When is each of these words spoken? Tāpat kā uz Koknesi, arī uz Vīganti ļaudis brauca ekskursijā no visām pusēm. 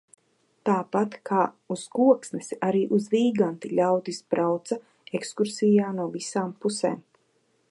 Tāpat 0.69 1.17
kā 1.29 1.41
uz 1.75 1.83
Koknesi, 1.97 2.59
arī 2.69 2.81
uz 2.99 3.07
Vīganti 3.13 3.73
ļaudis 3.81 4.23
brauca 4.35 4.81
ekskursijā 5.21 5.97
no 6.01 6.13
visām 6.19 6.61
pusēm. 6.65 7.03